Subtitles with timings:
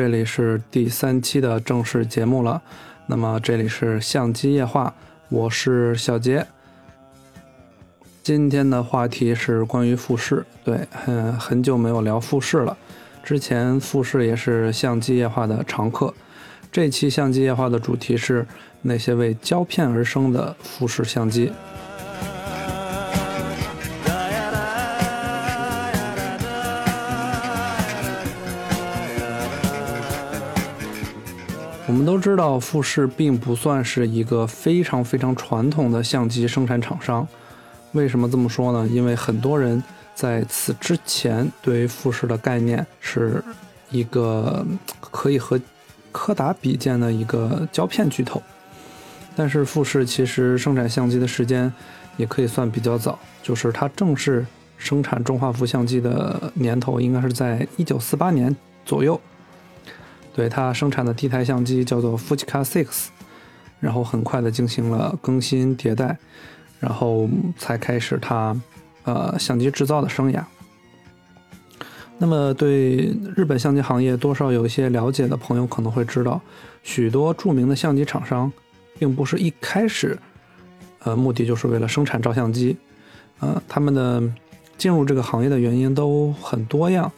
[0.00, 2.62] 这里是第三期的正式节目了。
[3.06, 4.94] 那么这里是相机夜话，
[5.28, 6.46] 我是小杰。
[8.22, 12.74] 今天的话题是关于富士，对，嗯，很久没有聊富士了。
[13.22, 16.14] 之前富士也是相机夜话的常客。
[16.72, 18.46] 这期相机夜话的主题是
[18.80, 21.52] 那些为胶片而生的富士相机。
[31.90, 37.26] 我们都知道，富士并不算是一个非常非常传统的相机生产厂商。
[37.94, 38.88] 为什么这么说呢？
[38.92, 39.82] 因为很多人
[40.14, 43.42] 在此之前对于富士的概念是
[43.90, 44.64] 一个
[45.00, 45.60] 可以和
[46.12, 48.40] 柯达比肩的一个胶片巨头。
[49.34, 51.72] 但是富士其实生产相机的时间
[52.16, 54.46] 也可以算比较早，就是它正式
[54.78, 59.20] 生产中画幅相机的年头应该是在一九四八年左右。
[60.34, 63.06] 对它生产的第一台相机叫做 Fujica Six，
[63.80, 66.16] 然后很快的进行了更新迭代，
[66.78, 67.28] 然后
[67.58, 68.56] 才开始它
[69.04, 70.42] 呃相机制造的生涯。
[72.18, 76.40] 那么对日本相机行业多少有一些了解的朋友可能会知道，
[76.82, 78.52] 许多著名的相机厂商
[78.98, 80.18] 并不是一开始
[81.00, 82.76] 呃目的就是为了生产照相机，
[83.40, 84.22] 呃他们的
[84.76, 87.10] 进入这个行业的原因都很多样。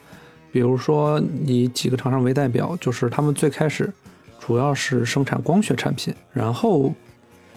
[0.52, 3.90] 比如说，以几个厂商为代表，就是他们最开始
[4.38, 6.92] 主要是生产光学产品，然后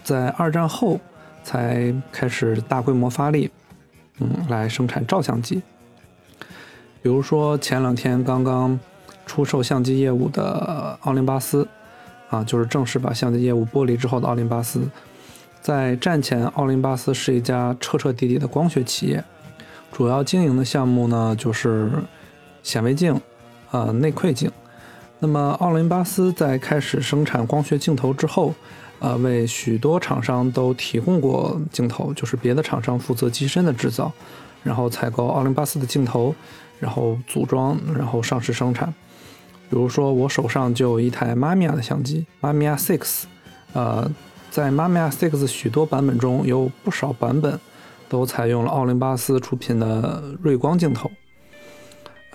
[0.01, 0.97] 在二战后
[1.43, 3.51] 才开始大规模发力，
[4.19, 5.61] 嗯，来生产照相机。
[7.01, 8.79] 比如说前两天刚刚
[9.25, 11.67] 出售相机业务的奥林巴斯，
[12.29, 14.87] 啊，就是正式把相机业务剥离之后的奥林巴斯，
[15.59, 19.21] 在战前，奥林巴斯是一家彻彻底底的光学企业，
[19.91, 21.91] 主要经营的项目呢就是。
[22.65, 23.21] 显微镜，
[23.69, 24.51] 呃，内窥镜。
[25.19, 28.55] 那么，奥林巴斯在开始生产光学镜头之后，
[28.97, 34.11] 呃，为许多厂商都提供过镜头，就是别的厂商负责机身的制造，
[34.63, 36.33] 然后采购奥林巴斯的镜头，
[36.79, 38.91] 然后组装，然后上市生产。
[39.69, 43.25] 比如说，我手上就有一台妈咪亚的相机，妈咪亚 Six。
[43.73, 44.11] 呃，
[44.49, 47.59] 在妈咪亚 Six 许多版本中，有不少版本
[48.09, 51.11] 都采用了奥林巴斯出品的锐光镜头。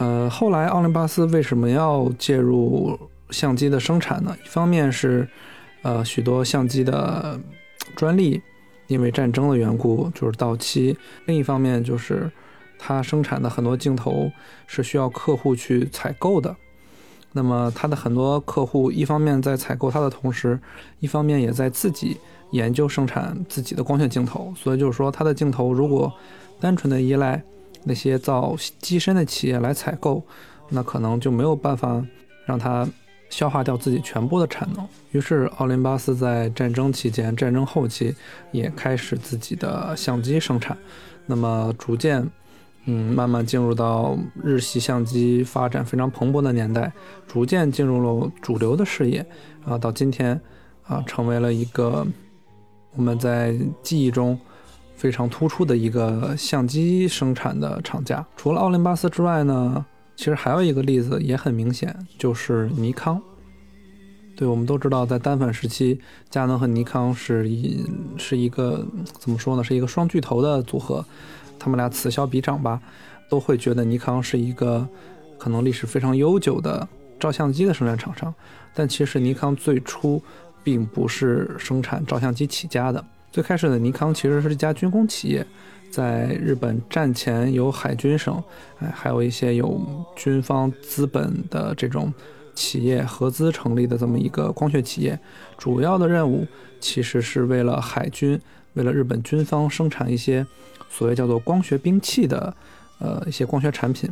[0.01, 4.35] 呃，后来奥林巴斯为什么要介入相机的生产呢？
[4.43, 5.29] 一方面是，
[5.83, 7.39] 呃，许多相机的
[7.95, 8.41] 专利
[8.87, 10.97] 因为战争的缘故就是到期；
[11.27, 12.31] 另一方面就是，
[12.79, 14.33] 它生产的很多镜头
[14.67, 16.57] 是需要客户去采购的。
[17.33, 20.59] 那么，它的很多客户一方面在采购它的同时，
[21.01, 22.17] 一方面也在自己
[22.53, 24.51] 研究生产自己的光学镜头。
[24.57, 26.11] 所以就是说，它的镜头如果
[26.59, 27.45] 单纯的依赖。
[27.85, 30.23] 那些造机身的企业来采购，
[30.69, 32.05] 那可能就没有办法
[32.45, 32.87] 让它
[33.31, 34.87] 消化掉自己全部的产能。
[35.13, 38.15] 于是，奥林巴斯在战争期间、战争后期
[38.53, 40.77] 也开始自己的相机生产。
[41.27, 42.29] 那么，逐渐，
[42.85, 46.93] 嗯，慢慢进入到日系相机发展非常蓬勃的年代，
[47.27, 49.25] 逐渐进入了主流的视野。
[49.65, 50.41] 啊，到今天，
[50.83, 52.07] 啊，成为了一个
[52.95, 54.39] 我们在记忆中。
[55.01, 59.83] 非常突出的一个相机生产的厂家，除了奥林巴斯之外呢，
[60.15, 63.19] 其实还有一个例子也很明显，就是尼康。
[64.37, 67.83] 对我们都知道，在单反时期，佳能和尼康是一
[68.19, 68.87] 是一个
[69.19, 71.03] 怎么说呢，是一个双巨头的组合，
[71.59, 72.79] 他们俩此消彼长吧，
[73.31, 74.87] 都会觉得尼康是一个
[75.39, 76.87] 可能历史非常悠久的
[77.19, 78.35] 照相机的生产厂商，
[78.75, 80.23] 但其实尼康最初
[80.63, 83.03] 并不是生产照相机起家的。
[83.33, 85.47] 最开始的尼康其实是一家军工企业，
[85.91, 88.43] 在日本战前有海军省，
[88.81, 89.81] 哎，还有一些有
[90.17, 92.13] 军方资本的这种
[92.57, 95.19] 企业合资成立的这么一个光学企业，
[95.57, 96.45] 主要的任务
[96.81, 98.41] 其实是为了海军，
[98.75, 100.45] 为了日本军方生产一些
[100.89, 102.53] 所谓叫做光学兵器的，
[102.99, 104.11] 呃，一些光学产品，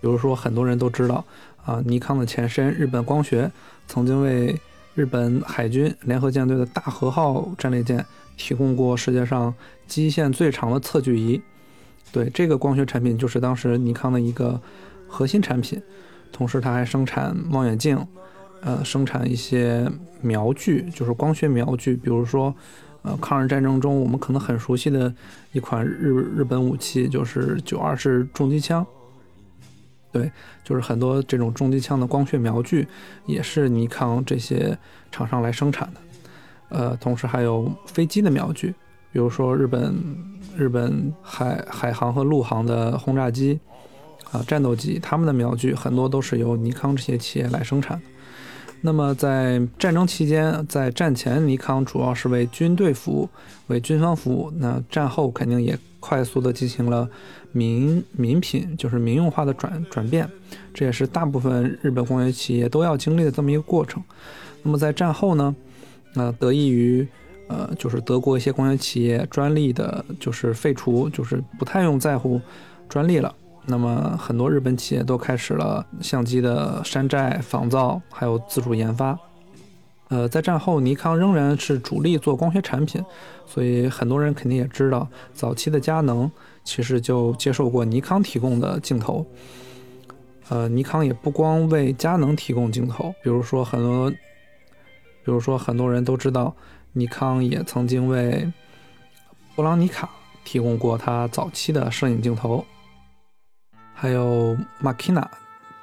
[0.00, 1.22] 比如说很多人都知道
[1.66, 3.50] 啊，尼康的前身日本光学
[3.86, 4.58] 曾经为
[5.00, 8.04] 日本海军联合舰队的大和号战列舰。
[8.36, 9.54] 提供过世界上
[9.86, 11.38] 基线最长的测距仪，
[12.10, 14.58] 对这个光学产品就是当时尼康的一个
[15.06, 15.78] 核心产品。
[16.32, 17.98] 同时，它还生产望远镜，
[18.62, 19.86] 呃，生产一些
[20.22, 21.94] 瞄具，就是光学瞄具。
[21.94, 22.54] 比如说，
[23.02, 25.12] 呃，抗日战争中我们可能很熟悉的
[25.52, 28.86] 一款日日本武器，就是九二式重机枪。
[30.12, 30.30] 对，
[30.64, 32.86] 就是很多这种重机枪的光学瞄具，
[33.26, 34.76] 也是尼康这些
[35.12, 36.00] 厂商来生产的。
[36.70, 38.74] 呃，同时还有飞机的瞄具，
[39.12, 39.94] 比如说日本
[40.56, 43.58] 日本海海航和陆航的轰炸机，
[44.30, 48.04] 啊战斗机，他们的瞄具很多都是由尼康这些企业来生产的。
[48.82, 53.28] 那么在战争期间，在战前，尼康主要是为军队服务，
[53.66, 54.50] 为军方服务。
[54.56, 57.08] 那战后肯定也快速的进行了
[57.52, 60.28] 民民品，就是民用化的转转变，
[60.74, 64.02] 这也是大部分日本工业企业都要经历的这么一个过程。
[64.62, 65.54] 那么在战后呢，
[66.14, 67.06] 那得益于
[67.48, 72.40] 呃，就是德国一些工业企业专利的，就是废除，就是不太用在乎
[72.88, 73.34] 专利了。
[73.66, 79.18] 那么很多日本企业都开始了相机的山寨、仿造，还有自主研发。
[80.10, 83.02] 呃，在战后，尼康仍然是主力做光学产品，
[83.46, 86.30] 所以很多人肯定也知道，早期的佳能
[86.64, 89.24] 其实就接受过尼康提供的镜头。
[90.48, 94.16] 呃，尼康也不光为佳能提供镜头，比如说很多，比
[95.26, 96.52] 如说很多人都知道，
[96.92, 98.52] 尼康也曾经为
[99.54, 100.10] 布朗尼卡
[100.44, 102.66] 提供过他早期的摄影镜头。
[103.94, 105.24] 还有 Makina，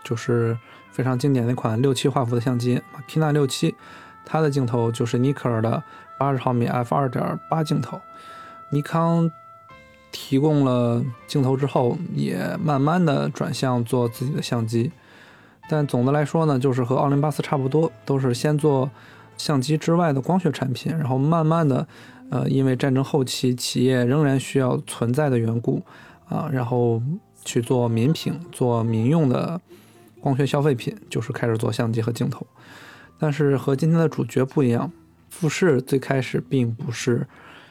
[0.03, 0.57] 就是
[0.91, 2.81] 非常经典的一款六七画幅的相机。
[2.93, 3.75] Makina 六七，
[4.29, 5.81] 它的镜头就是尼克尔的
[6.19, 7.97] 八十毫米 f 二点八镜头。
[8.69, 9.31] 尼康
[10.11, 14.91] 提供了镜头之后，也慢慢的转向做自己的相机。
[15.69, 18.91] 但总的来说呢，就是和奥林巴斯差不多，都是先做
[19.37, 21.87] 相机之外的光学产品，然后慢慢的，
[22.29, 25.81] 呃，因为战争后期企业仍然需要存在的缘故，
[26.27, 27.01] 啊，然后。
[27.45, 29.61] 去做民品，做民用的
[30.19, 32.45] 光学消费品，就是开始做相机和镜头。
[33.19, 34.91] 但是和今天的主角不一样，
[35.29, 37.27] 富士最开始并不是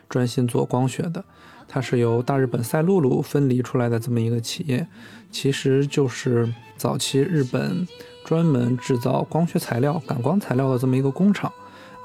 [0.09, 1.25] 专心做光学的，
[1.69, 4.87] 它是由大日本赛璐璐分离出来的这么一个企业，
[5.31, 7.87] 其实就是早期日本
[8.25, 11.53] 专门制造光学材料、感光材料的这么一个工厂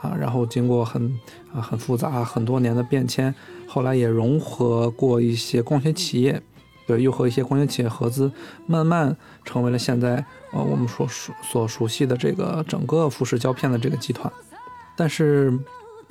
[0.02, 0.16] 啊。
[0.20, 1.08] 然后经过很
[1.54, 3.34] 啊很复杂很多年的变迁，
[3.68, 6.42] 后来也融合过一些光学企业。
[6.88, 8.32] 对，又和一些光学企业合资，
[8.66, 9.16] 慢慢
[9.46, 14.32] 成为了现在呃我们所熟所熟悉的这个整个富士胶片的这个集团。
[14.96, 15.58] 但是，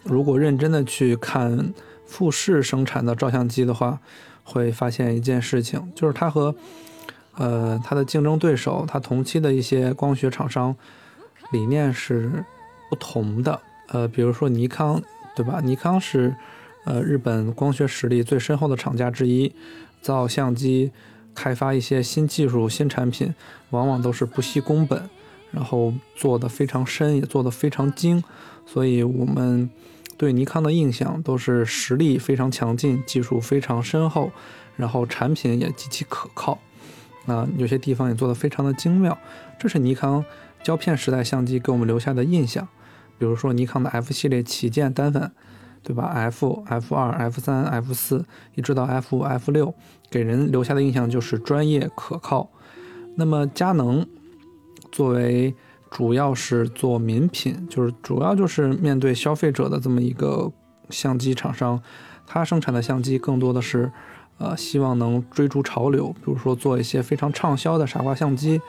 [0.03, 1.73] 如果认真的去看
[2.07, 3.99] 富士生产的照相机的话，
[4.43, 6.55] 会发现一件事情，就是它和
[7.37, 10.75] 呃它的竞争对手，它同期的一些光学厂商
[11.53, 12.45] 理念是
[12.89, 13.61] 不同的。
[13.89, 15.01] 呃，比如说尼康，
[15.37, 15.61] 对吧？
[15.63, 16.35] 尼康是
[16.85, 19.53] 呃日本光学实力最深厚的厂家之一。
[20.03, 20.91] 造相机、
[21.41, 23.35] 开发一些新技术、新产品，
[23.71, 25.09] 往往都是不惜工本，
[25.51, 28.23] 然后做的非常深，也做的非常精。
[28.67, 29.71] 所以，我们
[30.19, 34.31] 对尼康的印象都是实力非常强劲，技术非常深厚，
[34.77, 36.59] 然后产品也极其可靠。
[37.25, 39.17] 啊，有些地方也做得非常的精妙。
[39.59, 40.23] 这是尼康
[40.63, 42.69] 胶片时代相机给我们留下的印象。
[43.19, 45.33] 比如说，尼康的 F 系列旗舰单反。
[45.83, 49.75] 对吧？F、F 二、F 三、F 四，一直到 F 五、F 六，
[50.11, 52.51] 给人留下的印象就是专业可靠。
[53.17, 54.07] 那么佳能
[54.93, 55.55] 作为
[55.91, 60.51] 主要是做民品，就是主要就是面对消费者的这么一个
[60.91, 61.81] 相机厂商，
[62.27, 63.91] 它生产的相机更多的是，
[64.39, 68.61] 呃，希望能追逐潮流，比如说做一些非常畅销的傻瓜相机，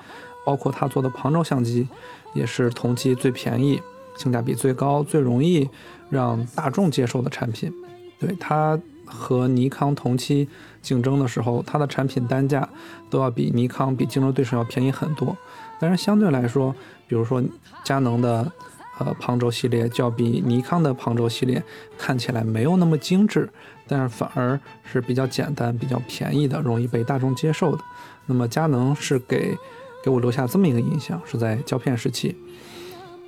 [0.46, 1.88] 包括它做的旁轴相机，
[2.34, 3.82] 也是同期最便宜。
[4.18, 5.70] 性价比最高、最容易
[6.10, 7.72] 让大众接受的产品，
[8.20, 10.48] 对它和尼康同期
[10.82, 12.68] 竞争的时候，它的产品单价
[13.10, 15.36] 都要比尼康、比竞争对手要便宜很多。
[15.80, 16.74] 但是相对来说，
[17.08, 17.44] 比如说
[17.84, 18.52] 佳能的
[19.00, 21.62] 呃旁轴系列，就要比尼康的旁轴系列
[21.98, 23.50] 看起来没有那么精致，
[23.88, 27.84] 但是反而是比较简单、比较便宜的，容易被大众接受的。
[28.28, 29.58] 那么佳能是给
[30.04, 32.38] 给我留下这么一个印象，是在胶片时期。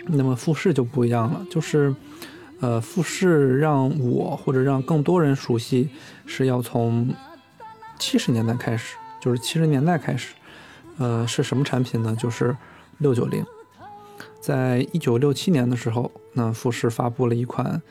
[0.05, 1.95] 那么富士就不一样了，就是，
[2.59, 5.89] 呃，富士让我或者让更多人熟悉，
[6.25, 7.13] 是要从
[7.97, 10.33] 七十年代开始，就是七十年代开始，
[10.97, 12.15] 呃，是什么产品呢？
[12.19, 12.55] 就是
[12.97, 13.45] 六九零，
[14.41, 17.81] 在一九六七年的时候，那富士发布了一款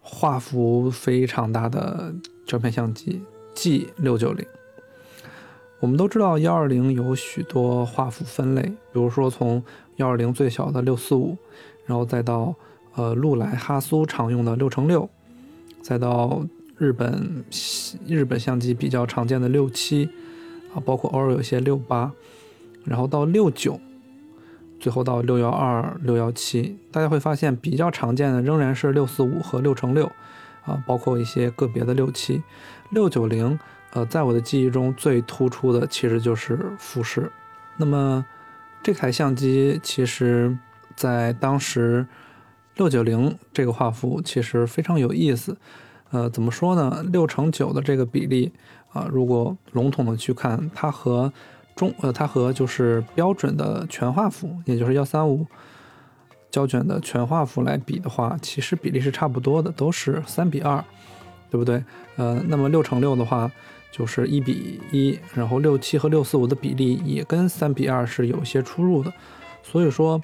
[0.00, 2.14] 画幅非常大的
[2.46, 3.22] 胶片相机
[3.54, 4.46] G 六九零。
[5.80, 9.64] 我们都知道幺二零有许多画幅分类，比如说从
[10.00, 11.36] 幺二零最小的六四五，
[11.86, 12.54] 然后再到
[12.94, 15.08] 呃禄来哈苏常用的六乘六，
[15.82, 16.42] 再到
[16.76, 17.44] 日本
[18.06, 20.08] 日本相机比较常见的六七
[20.74, 22.10] 啊，包括偶尔有些六八，
[22.84, 23.78] 然后到六九，
[24.80, 30.10] 最后到六幺二六幺七，大家会发现比较常见的仍然是六四五和六乘六
[30.64, 32.42] 啊，包括一些个别的六七
[32.90, 33.58] 六九零。
[33.92, 37.28] 呃，在我的记忆中最突出的其实就是富士。
[37.76, 38.24] 那么
[38.82, 40.56] 这台相机其实，
[40.96, 42.06] 在当时
[42.76, 45.56] 六九零这个画幅其实非常有意思。
[46.10, 47.04] 呃，怎么说呢？
[47.12, 48.50] 六乘九的这个比例
[48.92, 51.32] 啊，如果笼统的去看，它和
[51.76, 55.46] 中呃，它和就是标准的全画幅，也就是幺三五
[56.50, 60.82] 胶卷的全画幅来比的话，其实比例是差不多的，都是三比二，
[61.48, 61.84] 对不对？
[62.16, 63.48] 呃，那么六乘六的话
[63.90, 69.12] 就是一比一，然后六七和六四五的比例也跟三比二是有些出入的，
[69.62, 70.20] 所以说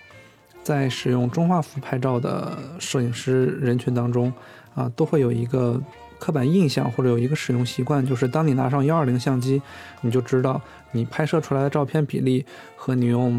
[0.63, 4.33] 在使用中画幅拍照的摄影师人群当中
[4.75, 5.81] 啊，都会有一个。
[6.19, 9.61] 刻板印象或者有一个使用习惯，就是当你拿上幺二零相机，
[10.01, 10.59] 你就知道
[10.93, 12.43] 你拍摄出来的照片比例
[12.75, 13.39] 和你用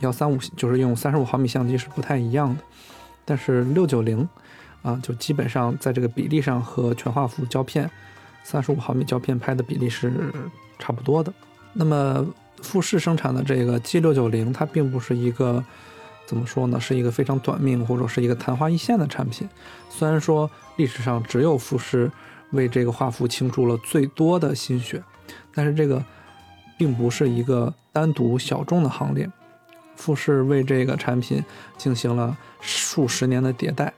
[0.00, 2.60] 幺三五，就是用三十五毫米相机是不太一样的。
[3.24, 4.28] 但是六九零
[4.82, 7.88] 啊，就基本上在这个比例上和全画幅胶片
[8.48, 10.12] 三十五毫米胶片拍的比例是
[10.78, 11.32] 差不多的。
[11.72, 12.24] 那么
[12.62, 15.64] 富士生产的这个 G 六九零，它并不是一个
[16.26, 19.48] 怎么说呢，是一个非常短命或者是一个昙花一现的产品。
[19.90, 20.48] 虽然说。
[20.78, 22.12] 历史上只有富士
[22.50, 25.02] 为这个画幅倾注了最多的心血，
[25.54, 26.04] 但是这个
[26.76, 29.26] 并不是一个单独小众的行列。
[29.94, 31.42] 富士为这个产品
[31.78, 33.90] 进行了数十年的迭代，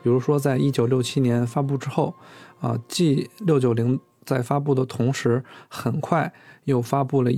[0.00, 2.14] 比如说在一九六七年发布之后，
[2.60, 6.32] 啊，G 六九零在发布的同时，很快
[6.64, 7.30] 又发布了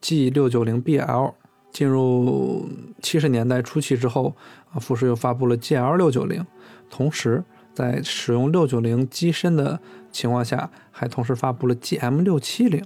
[0.00, 1.34] G 六九零 BL。
[1.72, 2.68] 进入
[3.02, 4.34] 七十年代初期之后，
[4.72, 6.46] 啊，富士又发布了 GL 六九零，
[6.88, 7.44] 同时。
[7.74, 9.78] 在使用六九零机身的
[10.10, 12.82] 情况下，还同时发布了 GM 六七零。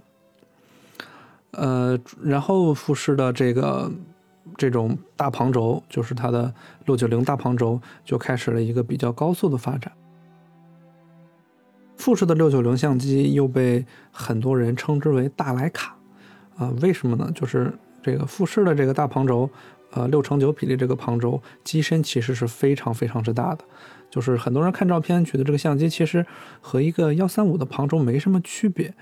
[1.52, 3.88] 呃，然后富士的这个
[4.56, 6.52] 这种大旁轴，就是它的
[6.86, 9.92] 六九零大旁轴，就开始了一个比较高速的发展。
[12.00, 15.94] 富士的六九零相机又被很多人称之为大徕卡，
[16.56, 17.30] 啊，为什么呢？
[17.34, 17.70] 就是
[18.02, 19.48] 这个富士的这个大旁轴，
[19.90, 23.62] 呃，六乘九比例这个旁轴机身其实是非常非常之大的。
[24.08, 26.24] 就是很多人看照片觉得这个相机其实
[26.62, 28.92] 和一个幺三五的旁轴没什么区别，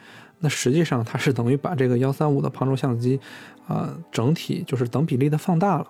[0.41, 3.21] 那实际上它是等于把这个幺三五的旁轴相机，
[3.69, 5.87] 啊，整体就是等比例的放大了。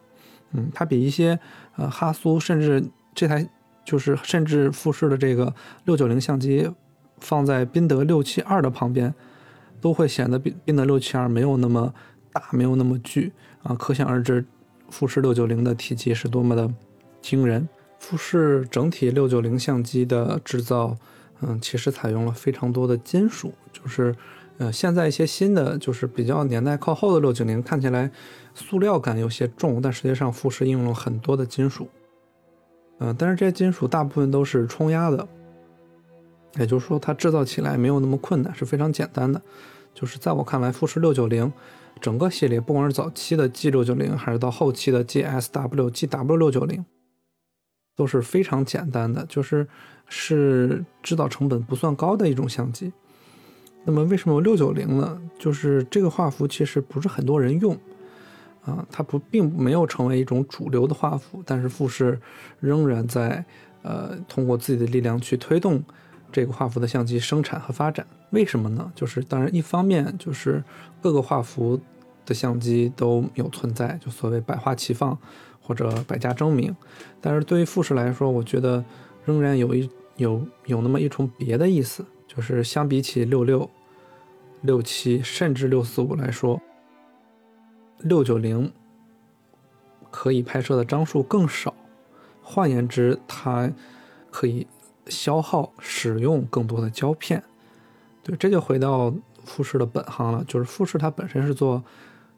[0.53, 1.41] 嗯，它比一些
[1.77, 2.85] 呃哈苏甚至
[3.15, 3.49] 这台
[3.83, 5.55] 就是甚至富士的这个
[5.87, 6.71] 六九零相机
[7.21, 9.15] 放在宾得六七二的旁边，
[9.81, 11.93] 都会显得宾宾得六七二没有那么
[12.33, 13.33] 大，没有那么巨
[13.63, 14.45] 啊，可想而知
[14.91, 16.73] 富士六九零的体积是多么的
[17.21, 17.69] 惊人。
[17.99, 20.97] 富士整体六九零相机的制造，
[21.41, 24.15] 嗯，其实采用了非常多的金属，就是，
[24.59, 28.09] 呃，现在一些新的就是比较年代靠后的六九零看起来
[28.55, 31.89] 塑料感有些重，但实际上富士应用了很多的金属，
[33.01, 35.27] 嗯，但是这些金属大部分都是冲压的，
[36.57, 39.41] 也就是说它制造起来没有那么困难，是非常简单的。
[39.95, 41.53] 就是在我看来，富士六九零
[42.01, 46.85] 整个系列，不管是早期的 G 六九零，还是到后期的 GSW、GW 六九零。
[47.97, 49.67] 都是非常简单的，就是
[50.07, 52.93] 是制造成本不算高的一种相机。
[53.83, 55.21] 那么为什么有六九零呢？
[55.37, 57.77] 就是这个画幅其实不是很多人用
[58.65, 62.21] 啊，它不并没有成为一种主流的画幅，但是富士
[62.61, 63.45] 仍然在
[63.83, 65.83] 呃通过自己的力量去推动
[66.33, 68.07] 这个画幅的相机生产和发展。
[68.31, 68.93] 为什么呢？
[68.95, 70.63] 就是当然一方面就是
[71.01, 71.81] 各个画幅
[72.25, 75.19] 的相机都有存在，就所谓百花齐放。
[75.61, 76.75] 或者百家争鸣，
[77.21, 78.83] 但是对于富士来说，我觉得
[79.27, 83.69] 仍然有一有有那么一重别的意思，就是相比起六六、
[84.63, 86.59] 六七甚至六四五来说，
[87.99, 88.73] 六九零
[90.11, 91.75] 可以拍摄的张数更少，
[92.43, 93.71] 换言之，它
[94.31, 94.67] 可以
[95.09, 97.43] 消耗使用更多的胶片。
[98.23, 99.13] 对，这就回到
[99.45, 101.83] 富士的本行了，就是富士它本身是做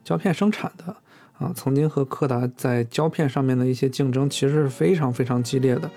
[0.05, 0.97] 胶片生产的。
[1.39, 5.91] 啊，曾经和柯达在胶片上面的一些竞争，其实是非常非常激烈的。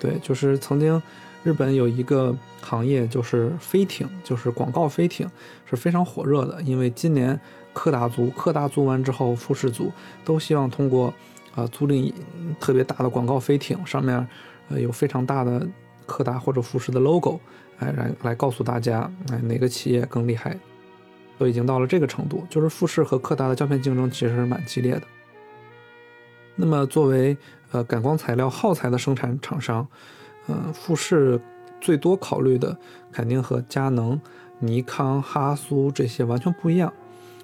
[0.00, 1.02] 对，就是曾经
[1.44, 5.28] 日本有一个行业，就是飞艇，就是广告飞艇，
[5.68, 6.62] 是非常火热的。
[6.62, 7.38] 因为今年
[7.74, 9.92] 柯达租，柯达租完之后，富士租
[10.24, 11.12] 都希望通过
[11.54, 12.10] 啊租赁
[12.58, 14.26] 特别大的广告飞艇，上面
[14.70, 15.68] 呃有非常大的
[16.08, 17.38] 柯达或者富士的 logo，
[17.78, 20.58] 哎来来告诉大家，哎哪个企业更厉害。
[21.38, 25.02] 都已经到了这个程度，就是富士和柯达的胶片竞争其实是蛮激烈的。
[26.56, 27.36] 那么作为
[27.70, 29.86] 呃感光材料耗材的生产厂商，
[30.48, 31.40] 嗯，富士
[31.80, 32.76] 最多考虑的
[33.12, 34.20] 肯定和佳能、
[34.58, 36.92] 尼康、哈苏这些完全不一样，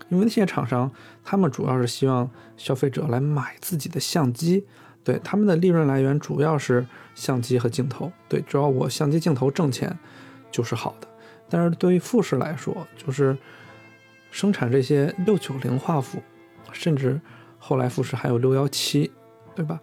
[0.09, 0.91] 因为那些厂商
[1.23, 4.67] 他们主要是希望消费者来买自己的相机，
[5.05, 6.85] 对他们的利润来源主要是
[7.15, 9.97] 相机和镜头，对，只要我相机镜头挣钱
[10.51, 11.07] 就是好的。
[11.49, 13.37] 但是对于富士来说，就是
[14.31, 16.21] 生产这些六九零画幅，
[16.73, 17.21] 甚至
[17.59, 19.13] 后来富士还有六幺七，
[19.55, 19.79] 对吧？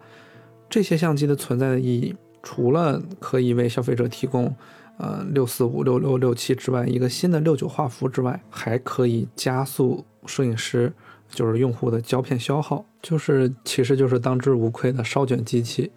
[0.68, 4.54] 这些相机的存在的意义，除了可以为消费者提供
[4.98, 10.92] 呃六四五、六六六七之外，一个新的六九画幅之外，还可以加速摄影师
[11.32, 15.90] 就是用户的胶片消耗，就是其实就是当之无愧的烧卷机器。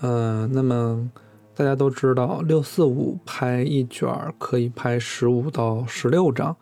[0.00, 1.10] 呃，那么
[1.54, 4.08] 大家都知道，六四五拍一卷
[4.38, 6.56] 可以拍十五到十六张，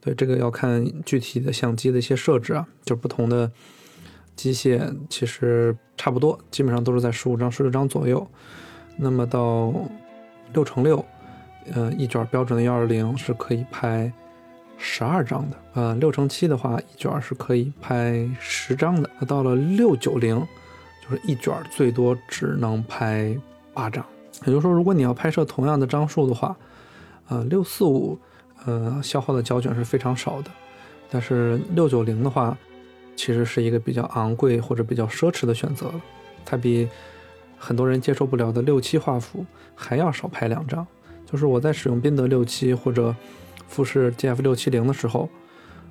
[0.00, 3.50] 对这个要看具体的相机的一些设置啊，就不同的
[4.36, 8.26] 机械其实差不多，基本上都是在十五张、十六张左右。
[8.96, 9.74] 那么到
[10.54, 11.04] 六乘六，
[11.74, 14.10] 呃，一卷标准的幺二零是可以拍
[14.78, 19.10] 十二张的，呃，六乘七的话，一卷是可以拍十张的。
[19.18, 20.46] 那到了六九零。
[21.10, 23.34] 就是一卷最多只能拍
[23.72, 24.04] 八张，
[24.44, 26.54] 也就是说，如果你要拍摄同样的张数的话，
[27.28, 28.18] 呃，六四五，
[28.66, 30.50] 呃，消耗的胶卷是非常少的，
[31.08, 32.54] 但是六九零的话，
[33.16, 36.02] 其实是一个比较昂贵或者比较奢侈的选择了，
[36.44, 36.86] 它比
[37.56, 40.86] 很多人接受不了的六七画幅还要少拍两张。
[41.24, 43.16] 就是我在使用宾得六七或者
[43.68, 45.28] 富士 GF 六七零的时候，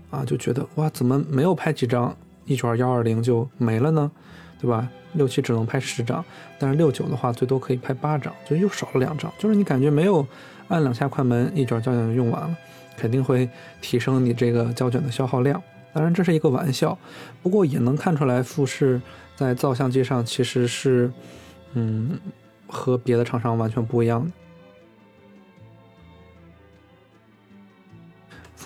[0.09, 2.15] 啊，就觉得哇，怎么没有拍几张，
[2.45, 4.11] 一卷幺二零就没了呢？
[4.59, 4.89] 对吧？
[5.13, 6.23] 六七只能拍十张，
[6.59, 9.31] 但是六九的话最多可以拍八张，就又少了两张。
[9.37, 10.25] 就是你感觉没有
[10.67, 12.57] 按两下快门，一卷胶卷就用完了，
[12.97, 13.49] 肯定会
[13.81, 15.61] 提升你这个胶卷的消耗量。
[15.93, 16.97] 当然这是一个玩笑，
[17.41, 19.01] 不过也能看出来富士
[19.35, 21.11] 在造相机上其实是，
[21.73, 22.19] 嗯，
[22.67, 24.31] 和别的厂商完全不一样的。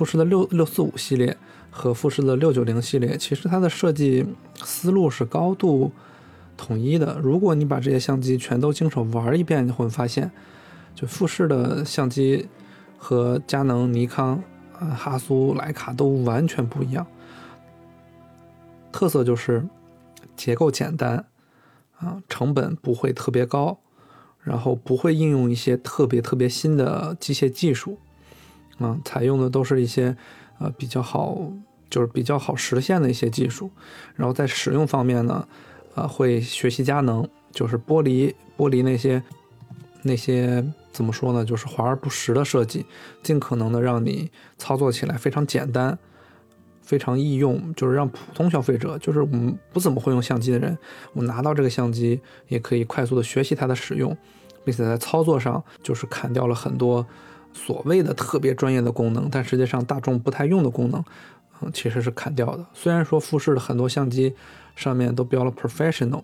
[0.02, 1.38] 富士的六六四五系列。
[1.74, 4.26] 和富士的六九零系列，其实它的设计
[4.62, 5.90] 思路是高度
[6.58, 7.18] 统一的。
[7.24, 10.30] 如果你把这些相机全都经手玩一遍，你会发现，
[10.94, 12.50] 就富士的相机
[12.98, 14.44] 和佳能、尼康、
[14.78, 17.08] 啊哈苏、徕卡都完全不一样。
[18.92, 19.66] 特色就是
[20.36, 21.26] 结构简单，
[22.00, 23.80] 啊，成本不会特别高，
[24.42, 27.98] 然后不会应用一些特别特别新的机械技术，
[28.82, 30.16] 啊，采用的都是一些。
[30.64, 31.36] 呃，比较好，
[31.90, 33.72] 就是比较好实现的一些技术，
[34.14, 35.48] 然后在使用方面呢，
[35.96, 39.24] 呃，会学习佳能，就是剥离剥离那些
[40.04, 42.86] 那些怎么说呢，就是华而不实的设计，
[43.24, 45.98] 尽可能的让你操作起来非常简单，
[46.84, 50.78] 非常易用，就是让普通消费者，就是我们不怎么会用相机的人，
[51.14, 54.16] 我拿到这个相机也可以快速的学习它的使用，
[54.64, 57.04] 并且在操作上就是砍掉了很多。
[57.54, 61.04] 所谓的特别专业的功能，但实际上大众不太用的功能，
[61.62, 62.66] 嗯，其实是砍掉的。
[62.74, 64.34] 虽然说富士的很多相机
[64.76, 66.24] 上面都标了 professional，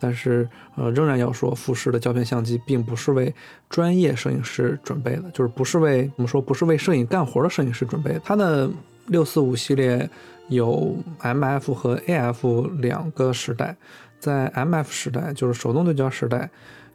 [0.00, 3.34] 但是呃，仍然要说富士的胶片相机并不是为
[3.68, 8.20] 专业摄影师准备的，就是不是为我们说不是为摄影干活的摄影师准备的。
[8.24, 8.70] 它的
[9.06, 10.08] 六四五系列
[10.48, 13.76] 有 MF 和 AF 两个时代，
[14.18, 16.48] 在 MF 时代就是手动对焦时代，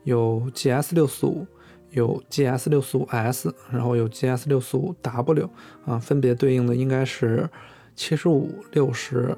[0.03, 1.45] 有 GS 六四五。
[1.93, 5.49] 有 GS 六四五 S，然后有 GS 六四五 W，
[5.85, 7.47] 啊，分别对应的应该是
[7.95, 9.37] 七十五、六十、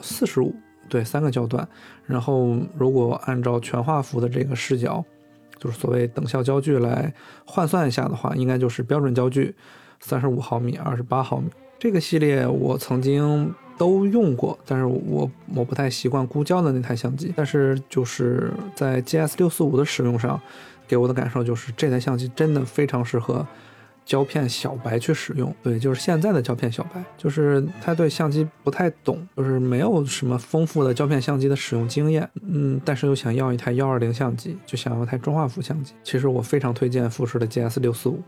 [0.00, 0.54] 四十五，
[0.88, 1.68] 对，三个焦段。
[2.06, 5.04] 然后如果按照全画幅的这个视角，
[5.58, 7.12] 就是所谓等效焦距来
[7.44, 9.54] 换算一下的话，应该就是标准焦距
[10.00, 11.50] 三十五毫米、二十八毫米。
[11.78, 17.34] 这个系列我曾经都用过，但是我我不太习惯估焦的那台相机。
[17.36, 20.40] 但是就是在 GS 六四五的使用上。
[20.86, 23.46] 给我的感受就是，这台相机真的非常适合
[24.04, 25.54] 胶片小白去使用。
[25.62, 32.28] 对，就是现在的胶片小白，就是他对相机不太懂，就是没有什么丰富的胶片相机的使用经验。
[32.42, 35.92] 嗯，但是又想要一台幺二零相机，就想要台中画幅相机。
[36.02, 38.20] 其实我非常推荐富士的 GS 六四五，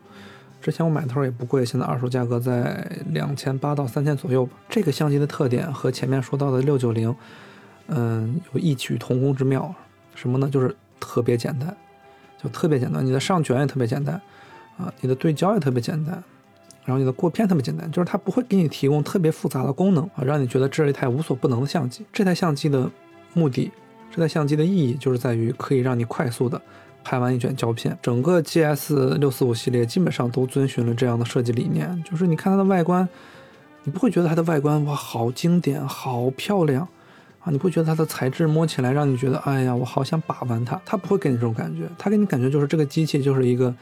[0.63, 4.53] 之前我买的时候也不贵，现在二手价格在两千八到三千左右吧。
[4.69, 7.15] 这个相机的特点和前面说到的六九零，
[7.89, 9.75] 嗯，有异曲同工之妙。
[10.15, 10.49] 什么呢？
[10.49, 11.77] 就是特别简单。
[12.45, 14.21] 就特别简单，你的上卷也特别简单，
[14.77, 16.23] 啊，你的对焦也特别简单，
[16.85, 22.05] 然后你的过片特别简单，就是它不会给你提供特别复杂的功能啊，让你觉得这是一台无所不能的相机。
[22.13, 22.91] 这台相机的
[23.33, 23.73] 目的，
[24.11, 26.61] 这台相机的意义就是在于可以让你快速的
[27.03, 27.97] 拍完一卷胶片。
[28.03, 33.09] 整个 GS 六四五系列基本上都遵循了这样的设计理念，就是你看它的外观，
[33.85, 36.87] 你不会觉得它的外观哇好经典，好漂亮。
[37.45, 40.81] 啊，你不觉得它的材质摸起来让你觉得，哎呀，我好想把玩它？
[40.85, 43.73] 它不会给你这种感觉，它给你感觉就是这个机器就是一个，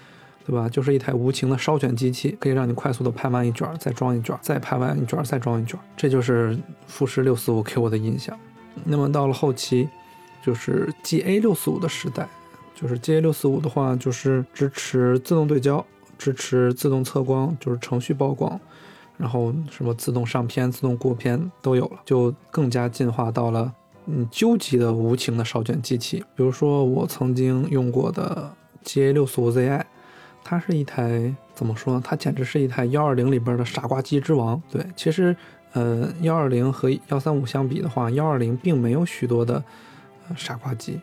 [0.45, 0.69] 对吧？
[0.69, 5.79] 就是一台无情的烧卷机器，可以让你快速的拍完一卷，再装一卷，再拍完一卷，再装一卷。
[5.97, 8.37] 这就是富士六四五给我的印象。
[8.85, 9.89] 那么到了后期，
[10.45, 12.29] 就是 GA 六四五的时代，
[12.75, 15.85] 就是 GA 六四五的话，就是支持自动对焦，
[16.19, 18.61] 支持自动测光，就是程序曝光。
[19.23, 23.73] 然后什么自动上片、自动过片都有了，就更加进化到了
[24.07, 26.19] 嗯究极的无情的烧卷机器。
[26.35, 28.53] 比如说我曾经用过的
[28.85, 29.81] GA 六四五 ZI，
[30.43, 32.03] 它是一台怎么说呢？
[32.05, 34.61] 它简直是一台幺二零里边的傻瓜机之王。
[34.69, 35.37] 对，其实
[35.73, 39.63] 呃，幺二零和幺三五相比的话，幺二零并没有许多的
[40.29, 40.99] 呃傻瓜机，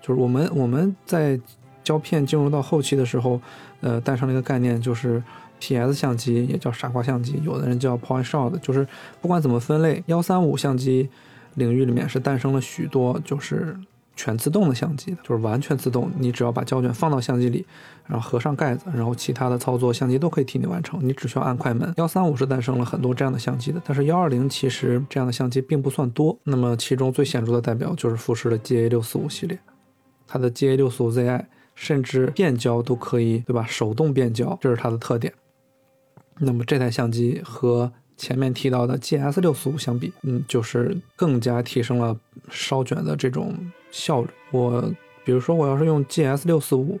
[0.00, 1.40] 就是我们我们在
[1.82, 3.40] 胶片进入到后期的时候，
[3.80, 5.20] 呃，诞生了一个概念，就是
[5.64, 8.86] PS 相机也叫傻瓜相机，有的人叫 point shot，就是
[9.20, 11.08] 不管怎么分类，幺三五相机
[11.54, 13.76] 领域里面是诞生了许多就是。
[14.16, 17.66] 全自动的相机的，就是完全自动，你只要把胶卷放到相机里，
[18.06, 21.92] 然后合上盖子，然后其他的操作相机都可以替你完成，你只需要按快门。
[21.96, 26.38] 幺三五是诞生了很多这样的相机的，但是幺二零其实这样的相机并不算多。
[26.44, 29.58] 那么其中最显著的代表就是富士的 GA 六四五系列，
[30.28, 33.66] 它的 GA 六四五 ZI 甚至变焦都可以，对吧？
[33.68, 35.34] 手动变焦，这是它的特点。
[36.38, 42.16] 那么这台相机和前面提到的 GS 六四五相比，嗯，就是更加提升了
[42.50, 43.54] 烧卷的这种。
[43.96, 44.92] 效率，我
[45.24, 46.98] 比如说我要是用 GS 六四五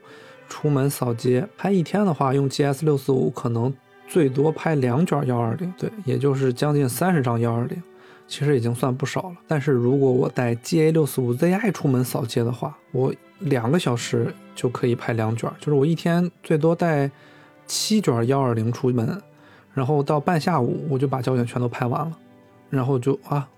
[0.48, 3.74] 出门扫街拍一天的话，用 GS 六四五可能
[4.06, 7.82] 最多拍两卷幺二零，对，也就是将近三十张幺二零，
[8.28, 9.36] 其实已经算不少了。
[9.48, 17.10] 但是如果我带 GA 六四五 ZI 出门扫街的话，我两个小时就可以拍两卷，就是我一天最多带
[17.66, 19.20] 七卷幺二零出门，
[19.72, 22.16] 然后到半下午我就把胶卷全都拍完了，
[22.70, 23.48] 然后就啊。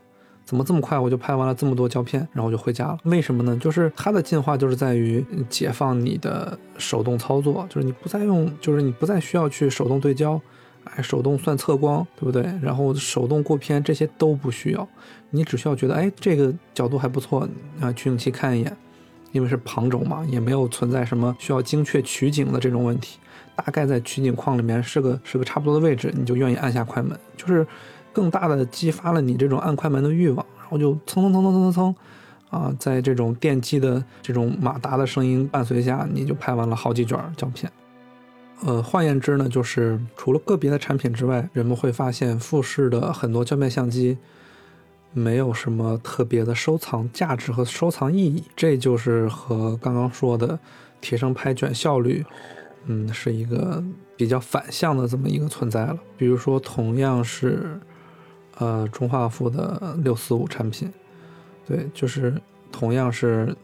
[0.44, 2.98] 怎么这么快我就拍完了这么多胶片，然后我就回家了？
[3.02, 3.58] 为什么呢？
[3.60, 10.40] 就是它的进化就是在于解放你的手动操作，就是你不再用，就是你不再需要去手动对焦，
[10.84, 12.48] 哎，手动算测光，对不对？
[12.62, 14.88] 然后手动过片这些都不需要，
[15.30, 17.40] 你只需要觉得哎这个角度还不错
[17.80, 18.76] 啊，取景器看一眼，
[19.32, 23.18] 因为是旁轴嘛，也没有存在什么需要精确取景的这种问题，
[23.56, 27.66] 大概在取景框里面是个是个差不多的位置，你就愿意按下快门，就是。
[28.12, 31.94] 更大的激发了你这种按快门的欲望，然后就蹭蹭蹭蹭蹭蹭蹭，
[32.48, 37.70] 啊，在这种电机的这种马达的声音伴随下，你就拍完了好几卷胶片。
[38.64, 44.16] 呃，换言之呢，就是除了个别的产品之外，人们会发现富士的很多胶片相机
[45.12, 50.58] 没有什么特别的收藏价值和收藏意义，这就是和刚刚说的
[51.02, 52.24] 提升拍卷效率，
[52.86, 53.82] 嗯，是一个
[54.16, 55.98] 比较反向的这么一个存在了。
[56.16, 57.78] 比如说，同样是。
[58.58, 60.90] 呃，中画幅的六四五产品，
[61.66, 62.40] 对，就是
[62.72, 63.54] 同样是，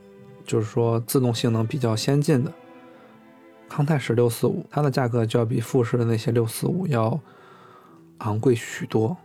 [0.44, 2.52] 就是说自动性能比较先进的
[3.70, 7.18] 康泰时六四五，它的价格就要比富士的那些六四五要
[8.18, 9.16] 昂贵许多，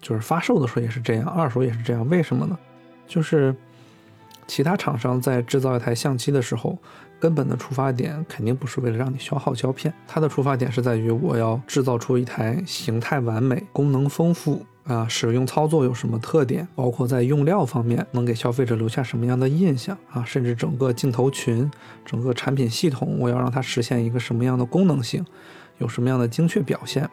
[0.00, 2.56] 就是发售的时候也是这样，二手也是这样，为什么呢？
[3.08, 3.52] 就是
[4.46, 6.78] 其他厂商在制造一台相机的时候，
[7.18, 14.64] 根本的出发点肯定不是为了让你消耗胶片，它的出发点是在于我要制造出一台形态完美、功能丰富。
[14.84, 16.66] 啊，使用操作有什么特点？
[16.74, 20.24] 包括在用料方面能给消费者留下什么样的印象啊？
[20.24, 21.70] 甚至整个镜头群、
[22.06, 25.22] 整个产品系统，我要让它实现一个什么样的功能性，
[25.76, 27.06] 有什么样的精确表现？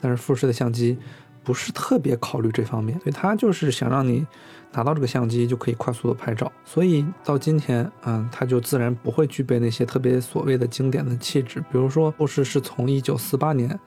[0.00, 0.96] 但是富士的相机
[1.44, 4.26] 不是特别考虑这方面，所以它就是想让你
[4.72, 6.50] 拿到这个相机就可以快速的拍照。
[6.64, 11.60] 所以到今天，嗯，它就自然不会具备那些特别所谓的经典的气质。
[11.70, 13.78] 比如说，富士是从一九四八年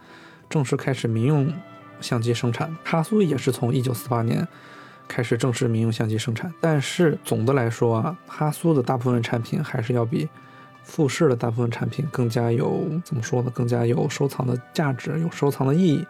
[0.50, 1.52] 正式开始民用。
[2.00, 4.48] 相机生产，哈苏也是从一九四八年
[5.08, 6.54] 开始正式民用相机生产。
[6.62, 10.30] 但是总的来说啊，哈苏的大部分产品还是要比
[10.84, 13.50] 富士的大部分产品更加有怎么说呢？
[13.50, 16.06] 更加有收藏的价值，有收藏的意义。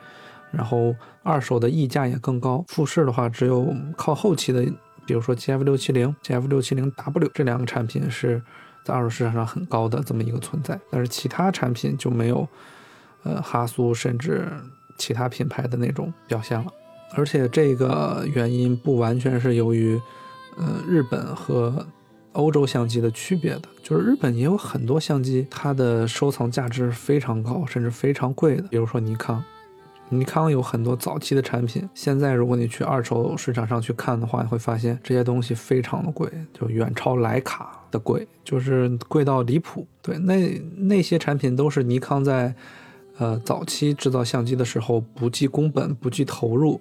[0.51, 2.63] 然后二手的溢价也更高。
[2.67, 4.63] 富士的话，只有靠后期的，
[5.05, 8.41] 比如说 G F 六七零、G F 六七零 W 这两个产品是
[8.83, 10.79] 在二手市场上很高的这么一个存在。
[10.91, 12.47] 但是其他产品就没有，
[13.23, 14.47] 呃，哈苏甚至。
[14.99, 16.65] 其他品牌的那种表现了，
[17.13, 19.95] 而且这个原因不完全是由于，
[20.57, 21.85] 呃，日本和
[22.31, 28.63] 欧洲相机的区别的，就是日本也有很多相机，它的收藏价值非常高，甚至非常贵的。
[28.69, 29.43] 比如说尼康，
[30.09, 39.85] 尼康有很多早期的产品，现在如果你去二手市场上去看的话，你会发现这些东西非常的贵，就远超徕卡的贵，就是贵到离谱。
[40.01, 42.53] 对，那那些产品都是尼康在。
[43.19, 46.79] 呃，早期制造相机的时候不计工本、不计投入，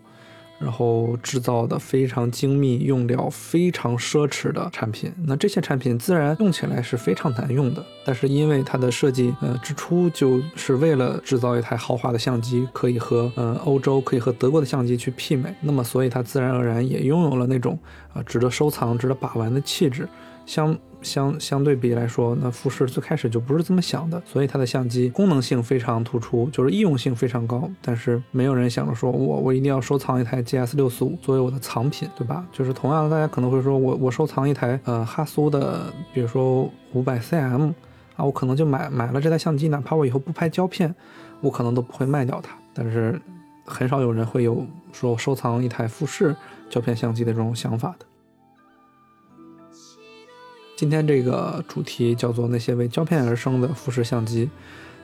[0.58, 5.12] 然后制造的非常精密、用料非常奢侈的产品。
[5.24, 7.84] 那这些产品自然用起来是非常难用的。
[8.04, 15.54] 但是因为它的设计，呃，之初就是为了制造一台豪华的相机，可以和呃欧洲、可以和德国的相机去媲美。
[15.60, 17.78] 那么，所以它自然而然也拥有了那种
[18.12, 20.08] 啊值得收藏、值得把玩的气质。
[20.46, 27.70] 相相相对比来说，那富士最开始就不是这么想的，所以它的相机功能性非常突出，就是易用性非常高。
[27.80, 32.44] 但是没有人想着说我我一定要收藏一台 GS 六四五作为我的藏品，对吧？
[32.52, 37.72] 就是同样的，大家可能会说我我收藏一台呃哈苏的，比如说五百 cm
[38.16, 40.92] 啊，我可能就买买了这台相机，哪怕我以后不拍胶片，
[41.40, 42.56] 我可能都不会卖掉它。
[42.74, 43.20] 但是
[43.64, 46.34] 很少有人会有说收藏一台富士
[46.68, 48.06] 胶片相机的这种想法的。
[50.76, 54.48] 今天这个主题叫做那些为胶片而生的富士相机。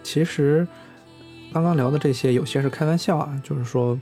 [0.03, 0.69] 其实
[1.51, 3.99] 刚刚聊的这些有些是开玩笑啊，就是说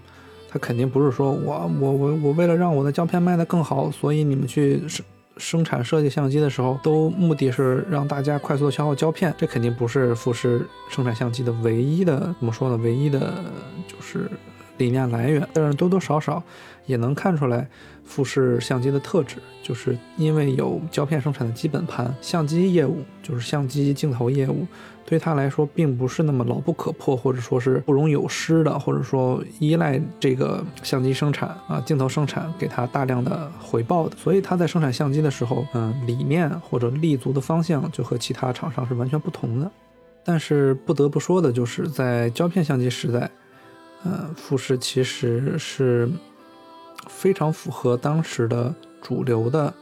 [0.48, 5.04] 它肯定不是说我我我我为了让我的胶片卖得更好，所以你们去生
[5.36, 9.32] 生产设计相机的时候，都目的是让大家快速的消耗胶片。
[9.38, 12.76] 这肯定不是富士生产相机的唯一的怎么说呢？
[12.78, 13.44] 唯一的
[13.86, 14.28] 就是
[14.76, 15.46] 理念来源。
[15.52, 16.42] 但是多多少少
[16.84, 17.68] 也能看出来。
[18.04, 24.66] 富士相机的特质，就是因为有胶片生产的基本盘，相机业务就是相机镜头业务，
[25.06, 34.16] 对他来说并不是那么牢不可破，或者说是不容有失的，或者说依赖这个相机生产啊镜头生产给他大量的回报的。
[34.16, 39.70] 所以他在生产相机的时候，嗯，理念或者立足的方向就和其他厂商是完全不同的。
[40.24, 43.30] 但是不得不说的就是，在胶片相机时代，
[44.04, 46.10] 嗯，富士其实是。
[47.10, 49.72] 非常符合当时的主流的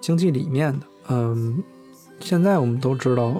[0.00, 1.62] 经济理念的，嗯，
[2.20, 3.34] 现在我们都知道，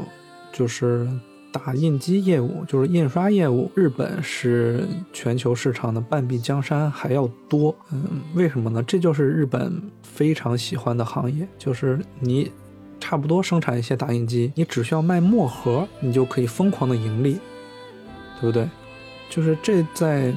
[0.53, 1.09] 就是
[1.53, 8.83] 打印机业务，就是印刷业务，日本是全球市场的半壁江山还要多，嗯，为什么呢？
[8.83, 12.51] 这就是日本非常喜欢的行业，就是你
[12.99, 17.39] 差不多生产一些打印机，你只需要卖墨盒，你就可以疯狂的盈利，
[18.41, 18.69] 对不对？
[19.31, 20.35] 就是这在。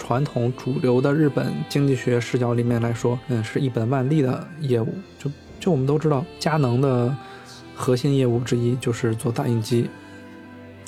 [0.00, 4.94] 传统主流的日本经济学视角里面来说，嗯，是一本万利的业务。
[5.18, 7.14] 就就我们都知道，佳能的
[7.74, 9.90] 核心业务之一就是做打印机，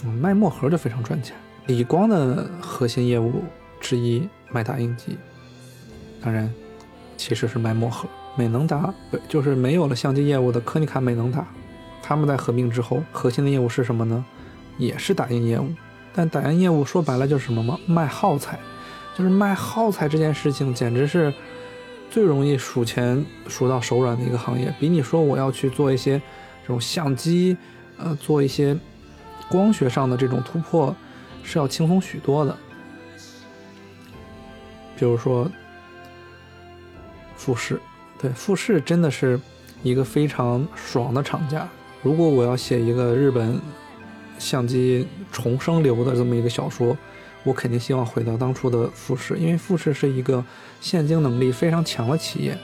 [0.05, 1.37] 嗯，卖墨盒就非常赚钱。
[1.67, 3.45] 理光的核心业务
[3.81, 5.19] 之一卖打印机，
[6.23, 6.53] 当然
[7.19, 8.09] 其实是卖墨盒。
[8.35, 8.93] 美能达
[9.29, 11.47] 就是没有了相机业务的科尼卡美能达，
[12.03, 14.25] 他们在合并之后，核心的业务是什么呢？
[14.79, 15.69] 也是打印业务。
[16.15, 17.79] 但打印业务说白了就是什么吗？
[17.87, 18.59] 卖耗材。
[19.15, 21.33] 就是卖耗材这件事情，简直是
[22.11, 26.19] 最容易数钱数到手软的一个行业，比你说我要去做一些
[26.63, 27.57] 这种相机，
[27.99, 28.77] 呃，做一些
[29.51, 30.97] 光学上的这种突破
[31.43, 32.57] 是要轻松许多的。
[34.97, 35.51] 比如说
[37.37, 37.79] 富士，
[38.19, 39.39] 对，富士真的是
[39.83, 41.69] 一个非常爽的厂家。
[42.03, 43.61] 如果我要写一个日本
[44.39, 46.97] 相机重生流的这么一个小说。
[47.45, 50.45] 我肯定希望回到当初的富士，因为富士是一个
[50.81, 52.57] 现金能力非常强的企业。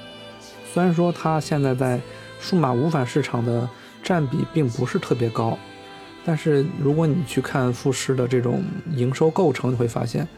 [0.73, 2.01] 虽然说它现在在
[2.41, 3.69] 数码无反市场的
[4.03, 5.59] 占比并不是特别高，
[6.25, 8.63] 但是如果你去看富士的这种
[8.95, 10.29] 营收构成，你会发现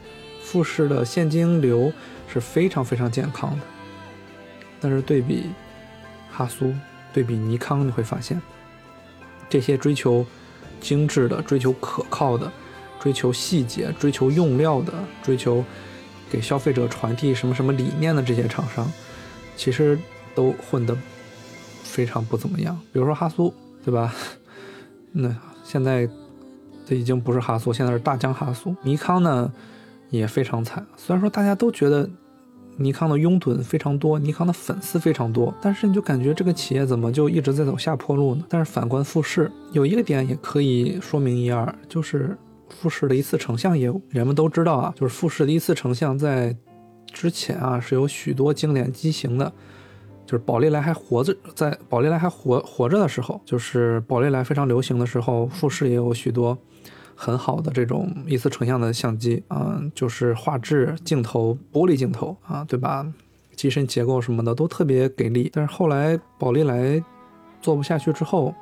[0.42, 1.92] 富士的现金流
[2.32, 3.66] 是非常非常健康的。
[4.80, 5.50] 但是对比
[6.30, 6.72] 哈苏、
[7.12, 8.40] 对比尼康，你会发现
[9.50, 10.24] 这些追求
[10.80, 12.50] 精致的、追求可靠的。
[13.00, 15.64] 追求细节、追求用料的、追求
[16.30, 18.86] 给消费者传递什么什么理念的这些厂商，
[19.56, 19.98] 其实
[20.34, 20.96] 都混得
[21.82, 22.78] 非常不怎么样。
[22.92, 24.14] 比如说哈苏，对吧？
[25.12, 25.34] 那
[25.64, 26.06] 现在
[26.84, 28.76] 这已经不是哈苏，现在是大疆哈苏。
[28.82, 29.50] 尼康呢
[30.10, 30.86] 也非常惨。
[30.96, 32.08] 虽然说大家都觉得
[32.76, 38.44] 尼康的拥趸非常多，尼康的粉丝非常多，但是你就感觉这个企业怎么就一直在走下坡路呢？
[38.48, 42.36] 但是反观富士，有一个点也可以说明一二，就是。
[42.70, 46.56] 富士的一次成像业务，人们都知道啊，就是富士的一次成像在
[47.06, 49.52] 之前啊是有许多经典机型的，
[50.24, 56.56] 就是宝丽来还活着，在宝丽来还活活着的时候，就是宝丽来非常流行的时候，富士也有许多
[57.14, 63.06] 很好的这种一次成像的相机，嗯，就是画质、镜头、玻璃镜头啊，对吧？
[63.56, 65.50] 机身结构什么的都特别给力。
[65.52, 67.02] 但是后来宝丽来
[67.60, 68.54] 做不下去之后。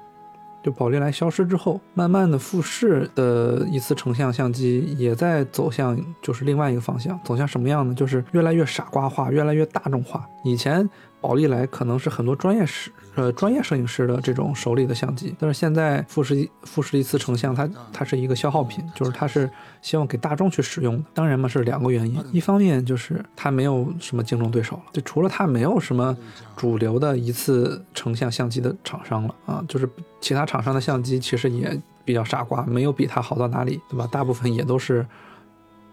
[0.63, 7.95] 就宝丽来消失之后，慢慢的富士的一次成像相机也在走向就是另外一个方向，走向什么样呢？
[7.95, 10.27] 就是越来越傻瓜化，越来越大众化。
[10.45, 10.89] 以前。
[11.21, 19.51] 宝丽来可能是很多专业师呃专业摄影师的这种手里的相机，但是现在富士富士一次成像，它它是一个消耗品，就是它是
[19.83, 21.05] 希望给大众去使用的。
[21.13, 26.17] 当然嘛是两个原因，一方面就是它没有什么竞争对手了，就除了它没有什么
[26.57, 29.89] 主流的一次成像相机的厂商了啊，就是
[30.21, 34.09] 其他厂商的相机其实也比较傻瓜，没有比它好到哪里，对吧？
[34.13, 35.05] 大部分也都是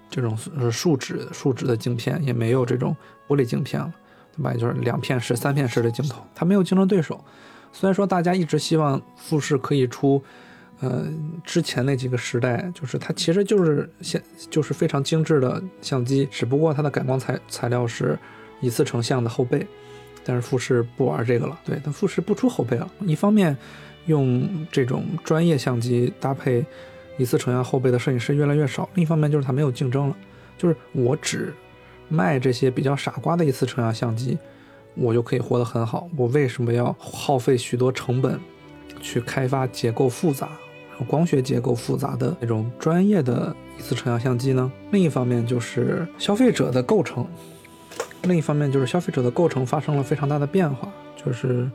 [0.09, 0.37] 这种
[0.71, 2.95] 树脂树脂的镜片，也没有这种
[3.27, 3.91] 玻璃镜片了。
[4.37, 4.53] 对吧？
[4.53, 7.23] 就是两片式、三片式的镜头，它没有竞争对手。
[7.71, 10.23] 虽然说大家一直希望富士可以出，
[10.79, 11.05] 呃，
[11.43, 18.17] 之前那几个时代，就是它其实就是现就是非常精致的相机，只不过它的感光材材料是
[18.61, 19.65] 一次成像的后背。
[20.27, 22.91] 但是富士不玩这个了，对，但富士不出后背了。
[23.01, 23.55] 一方面
[24.07, 26.65] 用这种专业相机搭配
[27.17, 30.17] 一次成像后背的摄影师越来越少，另一方面就是它没有竞争了。
[30.57, 31.53] 就是我只
[32.09, 34.37] 卖这些比较傻瓜的一次成像相机，
[34.95, 36.07] 我就可以活得很好。
[36.15, 38.39] 我为什么要耗费许多成本
[39.01, 40.49] 去开发结构复杂、
[41.07, 44.71] 光学结构复杂的那种专业的一次成像相机呢？
[44.91, 47.25] 另一方面就是消费者的构成，
[48.23, 51.69] 另一方面就是消费者的构成发生了非常大的变化，就是。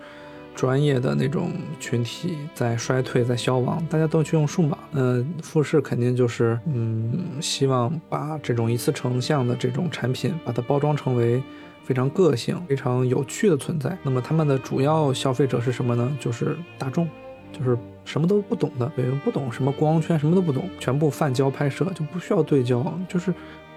[0.61, 4.77] 专业的那种群体在衰退，在消亡，大家都去用数码。
[4.91, 11.43] 那富士肯定就是，嗯，希望把这种一次成像的这种产品，把它包装成为
[11.83, 13.97] 非常个性、非常有趣的存在。
[14.03, 16.15] 那么他们的主要消费者是什么呢？
[16.21, 17.09] 就是大众，
[17.51, 23.33] 就是什么都不懂的，对，不懂什么光圈，什么都不懂，全部泛焦拍摄就不需要对焦，就是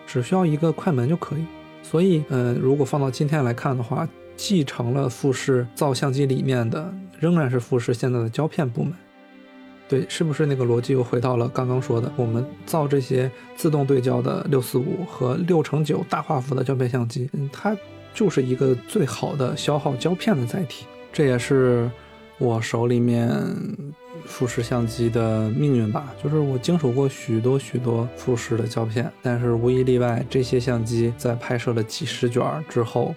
[0.06, 1.46] 只需要一个快门就可以。
[1.82, 4.06] 所以，嗯，如果放到今天来看的话。
[4.36, 8.94] 继承了富士造相机理念的，仍然是富士现在的胶片部门。
[9.88, 12.12] 对，是不是那个逻辑又回到了刚刚说的？
[12.16, 17.78] 我们造这些自动对焦的六四五和六乘九大画幅的胶片相机，它
[18.14, 20.86] 就是一个最好的消耗胶片的载体。
[21.12, 21.92] 这也是
[22.40, 23.30] 我手里面
[24.26, 26.12] 富士相机的命运吧。
[26.24, 33.14] 就是我经手过许多许多富士的胶片，但是无一例外，这些相机在拍摄了几十卷之后。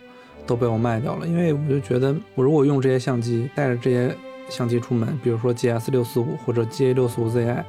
[0.46, 4.14] 都被我卖掉了，因为我就觉得，我如果用这些相机，带着这些
[4.48, 7.64] 相机出门，比如说 G S 六四五或者 G A 六四五 Z I，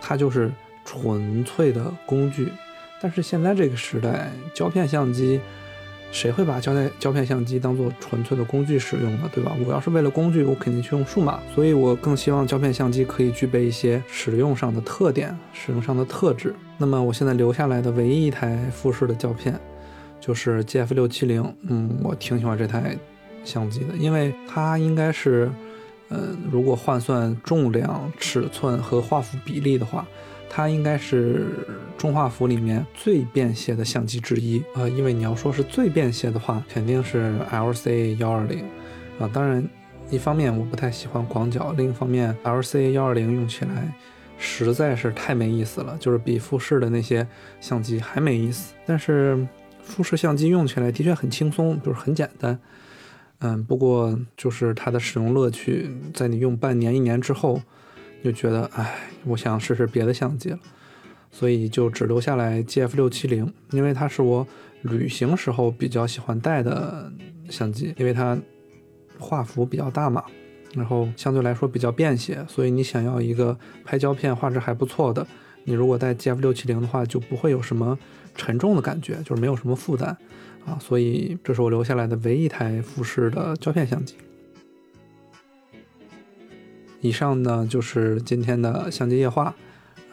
[0.00, 0.52] 它就是
[0.84, 2.48] 纯粹的工具。
[3.00, 5.40] 但是现在这个时代，胶片相机，
[6.10, 9.30] 谁会把胶带胶片相机当做纯粹的工具使用呢？
[9.34, 9.52] 对吧？
[9.66, 11.40] 我要是为了工具，我肯定去用数码。
[11.54, 16.54] 所以我更希望胶片相机可以具备一些使用上的特点、使用上的特质。
[16.78, 19.58] 那么我现在留下来的唯一一台富士的胶片。
[20.26, 22.96] 就是 G F 六七零，嗯，我挺喜欢这台
[23.44, 25.50] 相机的，因为它应该是，
[26.08, 30.06] 嗯，如果换算重量、尺寸和画幅比例的话，
[30.48, 31.44] 它应该是
[31.98, 34.88] 中画幅里面最便携的相机之一啊。
[34.88, 38.64] 因为你要说是最便携的话，肯定是 L C 幺二零
[39.18, 39.28] 啊。
[39.30, 39.62] 当然，
[40.08, 43.92] 一方面我不太喜欢广角，另一方面 L C 幺二零用起来
[44.38, 47.28] 实在是太没意思了，就是比富士的那些
[47.60, 48.72] 相机还没意思。
[48.86, 49.46] 但是。
[49.86, 52.58] 富士相机用起来的确很轻松，就是很简单，
[53.38, 57.60] 嗯，不过就是它的使用乐趣，在你用半年一年之后，
[58.24, 60.58] 就觉得，哎，我想试试别的相机了，
[61.30, 64.46] 所以就只留下来 G F 六七零，因为它是我
[64.82, 67.12] 旅行时候比较喜欢带的
[67.48, 68.36] 相机，因为它
[69.18, 70.24] 画幅比较大嘛，
[70.74, 75.24] 然后相对来说比较便携，所以你想要一个拍胶片画质还不错的，
[75.64, 77.96] 你如果带 G F 六七零的话，就不会有什么。
[78.34, 80.16] 沉重的感觉就是没有什么负担
[80.66, 84.14] 啊，所以这是我留下来的唯一一台富士的胶片相机。
[87.00, 89.54] 以上呢就是今天的相机夜话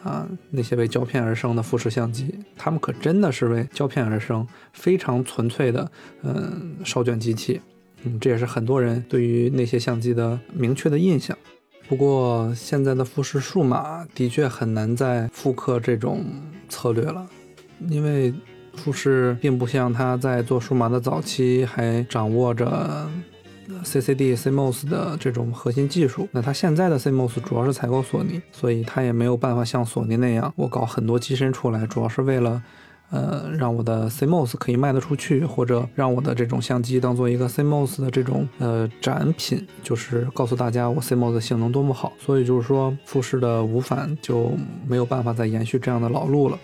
[0.02, 5.90] 啊，那些为胶片而生的富士相机，他们可真的是为胶片而生，非常纯粹的
[6.22, 7.60] 嗯烧卷机器，
[8.04, 11.38] 嗯，这也是很多人对于那些相机的明确的印象。
[11.88, 16.24] 不过现在的富士数码的确很难再复刻这种
[16.68, 17.28] 策略了。
[17.88, 18.32] 因为
[18.74, 23.08] 富士并不像它在做数码的早期还掌握着
[23.84, 32.62] CCD、CMOS 的这种核心技术，那它现在的 CMOS 主要是采购索尼，所以它也没有办法像索尼那样，我搞很多机身出来，主要是为了，
[33.10, 42.12] 呃，让我的 CMOS 可以卖得出去，或者让我的这种相机当做一个 CMOS 的这种呃展品，就是告诉大家我 CMOS 性能多么好。
[42.18, 44.52] 所以就是说，富士的无反就
[44.86, 46.58] 没有办法再延续这样的老路了。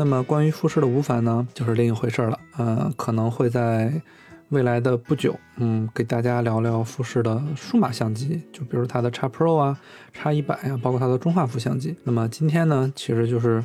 [0.00, 2.40] 那么关于富士的无反呢，就是另一回事了。
[2.56, 3.92] 嗯，可能会在
[4.48, 9.78] 未来的不久，嗯，给大家聊聊富士的数码相机，就比如它的 X Pro 啊、
[10.14, 11.94] X 一百啊，包括它的中画幅相机。
[12.02, 13.62] 那么今天呢，其实就是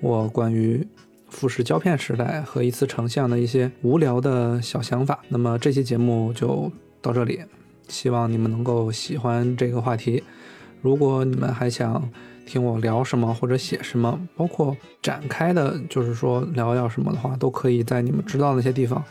[0.00, 0.88] 我关于
[1.28, 5.20] 富士胶片时代和一次成像的一些无聊的小想法。
[5.28, 6.72] 那么这期节目就
[7.02, 7.42] 到这里，
[7.88, 10.24] 希望你们能够喜欢这个话题。
[10.80, 12.02] 如果你们还想，
[12.46, 19.02] 听我聊什么或者写什么，包括展开的，就是说聊聊什么的话，都可以在你们知道那些地方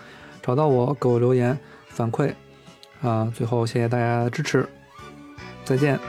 [0.41, 1.57] 找到我，给我留言
[1.88, 2.34] 反馈。
[3.01, 4.67] 啊，最后谢谢大家的支持，
[5.65, 5.99] 再见。